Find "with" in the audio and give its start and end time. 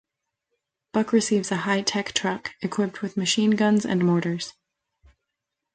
3.03-3.15